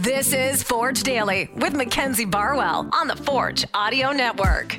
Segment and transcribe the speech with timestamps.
[0.00, 4.78] This is Forge Daily with Mackenzie Barwell on the Forge Audio Network.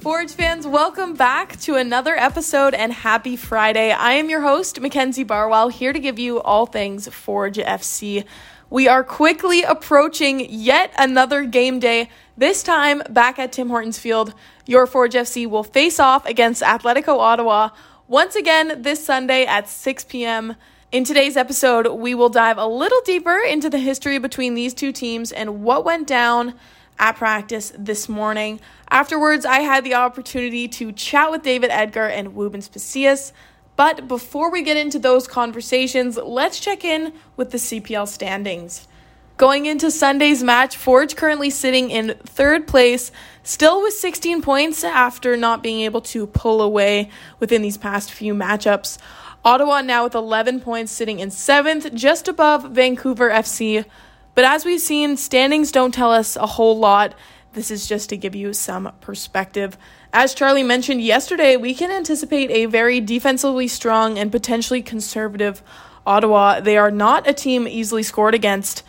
[0.00, 3.92] Forge fans, welcome back to another episode and happy Friday.
[3.92, 8.24] I am your host, Mackenzie Barwell, here to give you all things Forge FC.
[8.68, 14.34] We are quickly approaching yet another game day, this time back at Tim Hortons Field.
[14.66, 17.68] Your Forge FC will face off against Atletico Ottawa
[18.08, 20.56] once again this Sunday at 6 p.m.
[20.92, 24.90] In today's episode, we will dive a little deeper into the history between these two
[24.90, 26.54] teams and what went down
[26.98, 28.58] at practice this morning.
[28.90, 33.32] Afterwards, I had the opportunity to chat with David Edgar and Woobens Pacius.
[33.76, 38.88] But before we get into those conversations, let's check in with the CPL standings.
[39.36, 43.12] Going into Sunday's match, Forge currently sitting in third place,
[43.44, 48.34] still with 16 points after not being able to pull away within these past few
[48.34, 48.98] matchups.
[49.42, 53.86] Ottawa now with 11 points, sitting in seventh, just above Vancouver FC.
[54.34, 57.14] But as we've seen, standings don't tell us a whole lot.
[57.54, 59.78] This is just to give you some perspective.
[60.12, 65.62] As Charlie mentioned yesterday, we can anticipate a very defensively strong and potentially conservative
[66.06, 66.60] Ottawa.
[66.60, 68.82] They are not a team easily scored against.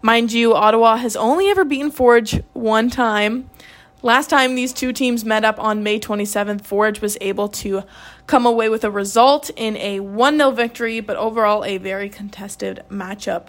[0.00, 3.50] Mind you, Ottawa has only ever beaten Forge one time.
[4.00, 7.82] Last time these two teams met up on May 27th, Forge was able to
[8.28, 12.84] come away with a result in a 1 0 victory, but overall a very contested
[12.88, 13.46] matchup.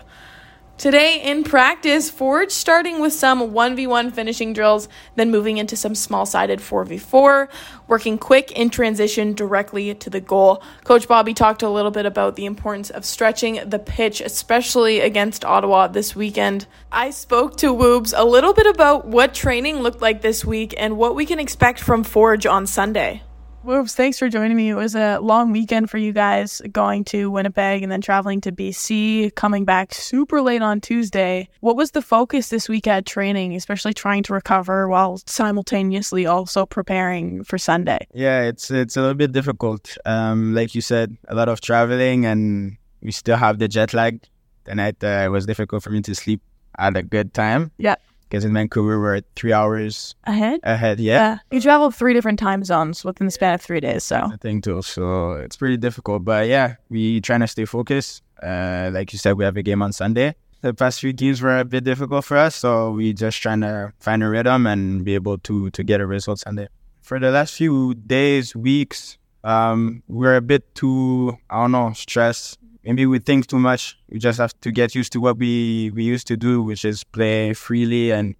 [0.80, 6.25] Today in practice, Forge starting with some 1v1 finishing drills, then moving into some small
[6.25, 7.49] sided 4v4,
[7.89, 10.63] working quick in transition directly to the goal.
[10.86, 15.44] Coach Bobby talked a little bit about the importance of stretching the pitch, especially against
[15.44, 16.66] Ottawa this weekend.
[16.93, 20.95] I spoke to Woobs a little bit about what training looked like this week and
[20.95, 23.23] what we can expect from Forge on Sunday.
[23.70, 24.70] Woobs, thanks for joining me.
[24.70, 28.52] It was a long weekend for you guys going to Winnipeg and then traveling to
[28.52, 31.48] BC, coming back super late on Tuesday.
[31.59, 36.66] What was the focus this week at training, especially trying to recover while simultaneously also
[36.66, 38.08] preparing for Sunday?
[38.11, 39.95] Yeah, it's it's a little bit difficult.
[40.04, 44.20] Um, like you said, a lot of traveling and we still have the jet lag.
[44.64, 46.42] The night uh, it was difficult for me to sleep
[46.80, 47.70] at a good time.
[47.77, 47.98] Yeah
[48.30, 50.60] because in Vancouver we're three hours ahead.
[50.64, 51.40] Ahead, yeah.
[51.52, 54.64] You traveled three different time zones within the span of three days, so I think
[54.64, 54.82] too.
[54.82, 58.23] So it's pretty difficult, but yeah, we trying to stay focused.
[58.42, 60.36] Uh, like you said, we have a game on Sunday.
[60.62, 63.94] The past few games were a bit difficult for us, so we just trying to
[64.00, 66.67] find a rhythm and be able to to get a result Sunday.
[67.02, 72.58] For the last few days, weeks, um, we're a bit too I don't know stressed
[72.84, 73.98] maybe we think too much.
[74.10, 77.04] We just have to get used to what we, we used to do, which is
[77.04, 78.36] play freely, and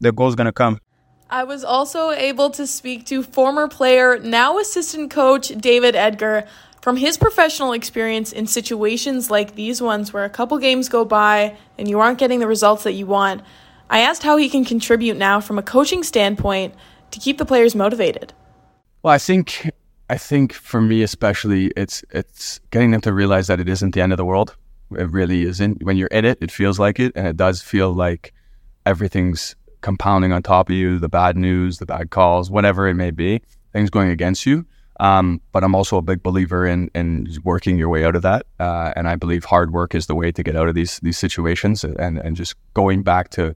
[0.00, 0.80] the goal's going to come.
[1.30, 6.46] I was also able to speak to former player, now assistant coach David Edgar
[6.80, 11.56] from his professional experience in situations like these ones where a couple games go by
[11.76, 13.42] and you aren't getting the results that you want.
[13.90, 16.74] I asked how he can contribute now from a coaching standpoint
[17.10, 18.32] to keep the players motivated.
[19.02, 19.70] Well, I think
[20.10, 24.00] I think for me especially, it's it's getting them to realize that it isn't the
[24.00, 24.56] end of the world.
[24.92, 25.82] It really isn't.
[25.82, 28.32] When you're in it, it feels like it, and it does feel like
[28.86, 30.98] everything's compounding on top of you.
[30.98, 33.42] The bad news, the bad calls, whatever it may be,
[33.72, 34.66] things going against you.
[35.00, 38.46] Um, but I'm also a big believer in in working your way out of that,
[38.58, 41.18] uh, and I believe hard work is the way to get out of these these
[41.18, 43.54] situations, and and just going back to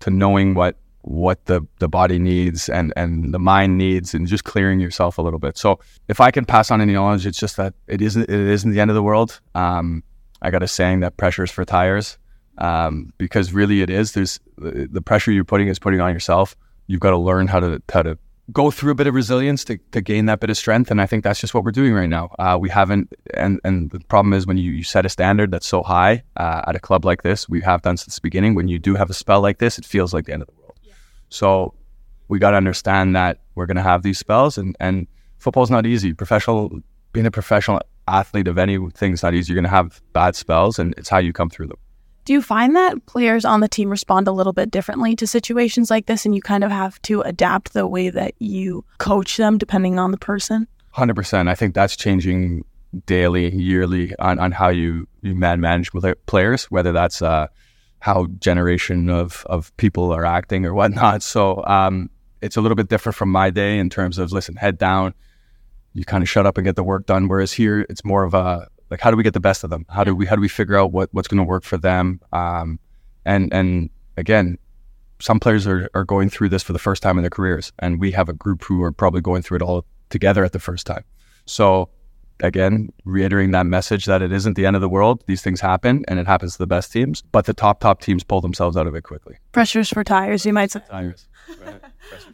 [0.00, 4.44] to knowing what what the, the body needs and, and the mind needs and just
[4.44, 5.56] clearing yourself a little bit.
[5.56, 8.70] So if I can pass on any knowledge, it's just that it isn't it isn't
[8.70, 9.40] the end of the world.
[9.54, 10.02] Um,
[10.42, 12.18] I got a saying that pressure's for tires.
[12.58, 14.12] Um, because really it is.
[14.12, 16.54] There's the pressure you're putting is putting on yourself.
[16.88, 18.18] You've got to learn how to how to
[18.52, 20.90] go through a bit of resilience to, to gain that bit of strength.
[20.90, 22.34] And I think that's just what we're doing right now.
[22.38, 25.66] Uh, we haven't, and, and the problem is when you, you set a standard that's
[25.66, 28.54] so high uh, at a club like this, we have done since the beginning.
[28.54, 30.54] When you do have a spell like this, it feels like the end of the
[30.54, 30.59] world.
[31.30, 31.74] So
[32.28, 35.06] we got to understand that we're going to have these spells, and and
[35.38, 36.12] football's not easy.
[36.12, 36.80] Professional
[37.12, 39.52] being a professional athlete of anything's not easy.
[39.52, 41.78] You're going to have bad spells, and it's how you come through them.
[42.24, 45.90] Do you find that players on the team respond a little bit differently to situations
[45.90, 49.58] like this, and you kind of have to adapt the way that you coach them
[49.58, 50.68] depending on the person?
[50.92, 51.48] Hundred percent.
[51.48, 52.64] I think that's changing
[53.06, 55.90] daily, yearly on, on how you you man manage
[56.26, 57.46] players, whether that's uh,
[58.00, 61.22] how generation of of people are acting or whatnot.
[61.22, 62.10] So um,
[62.42, 65.14] it's a little bit different from my day in terms of listen, head down,
[65.92, 67.28] you kind of shut up and get the work done.
[67.28, 69.86] Whereas here, it's more of a like, how do we get the best of them?
[69.88, 72.20] How do we how do we figure out what what's going to work for them?
[72.32, 72.80] Um,
[73.24, 74.58] and and again,
[75.20, 78.00] some players are, are going through this for the first time in their careers, and
[78.00, 80.86] we have a group who are probably going through it all together at the first
[80.86, 81.04] time.
[81.46, 81.90] So
[82.42, 85.22] again, reiterating that message that it isn't the end of the world.
[85.26, 88.24] These things happen and it happens to the best teams, but the top, top teams
[88.24, 89.36] pull themselves out of it quickly.
[89.52, 90.80] Pressures for tires, you might say.
[90.88, 91.26] Tires.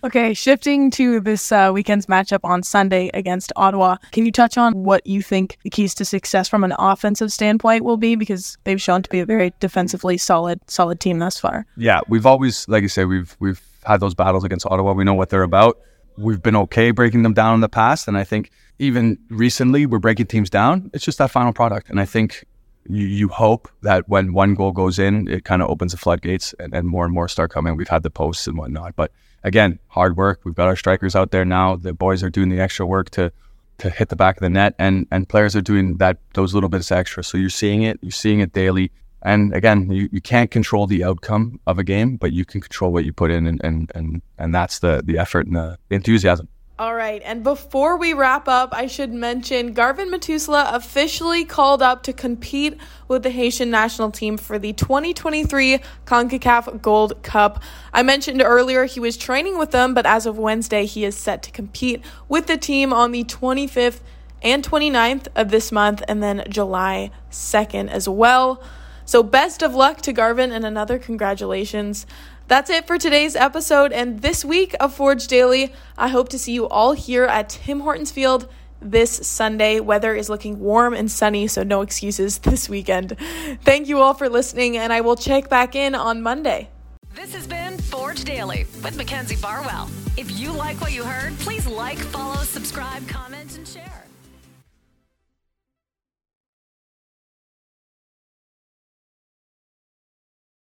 [0.05, 4.73] Okay, shifting to this uh, weekend's matchup on Sunday against Ottawa, can you touch on
[4.85, 8.15] what you think the keys to success from an offensive standpoint will be?
[8.15, 11.67] Because they've shown to be a very defensively solid, solid team thus far.
[11.77, 14.93] Yeah, we've always, like I say, we've we've had those battles against Ottawa.
[14.93, 15.79] We know what they're about.
[16.19, 19.99] We've been okay breaking them down in the past, and I think even recently we're
[19.99, 20.91] breaking teams down.
[20.95, 22.45] It's just that final product, and I think
[22.89, 26.55] you, you hope that when one goal goes in, it kind of opens the floodgates
[26.59, 27.77] and, and more and more start coming.
[27.77, 29.13] We've had the posts and whatnot, but
[29.45, 30.41] again, hard work.
[30.45, 31.77] We've got our strikers out there now.
[31.77, 33.33] The boys are doing the extra work to
[33.79, 36.69] to hit the back of the net, and and players are doing that those little
[36.69, 37.23] bits extra.
[37.23, 37.99] So you're seeing it.
[38.03, 38.91] You're seeing it daily.
[39.27, 42.93] And again, you, you can't control the outcome of a game, but you can control
[42.93, 46.47] what you put in, and and and, and that's the the effort and the enthusiasm.
[46.79, 52.05] All right, and before we wrap up, I should mention Garven Metusala officially called up
[52.05, 52.79] to compete
[53.09, 57.61] with the Haitian national team for the 2023 CONCACAF Gold Cup.
[57.93, 61.43] I mentioned earlier he was training with them, but as of Wednesday, he is set
[61.45, 64.01] to compete with the team on the 25th
[64.43, 68.63] and 29th of this month, and then July 2nd as well.
[69.07, 72.07] So, best of luck to Garven and another congratulations.
[72.49, 75.73] That's it for today's episode and this week of Forge Daily.
[75.97, 78.49] I hope to see you all here at Tim Hortons Field
[78.81, 79.79] this Sunday.
[79.79, 83.17] Weather is looking warm and sunny, so no excuses this weekend.
[83.63, 86.69] Thank you all for listening, and I will check back in on Monday.
[87.15, 89.89] This has been Forge Daily with Mackenzie Barwell.
[90.17, 94.06] If you like what you heard, please like, follow, subscribe, comment, and share.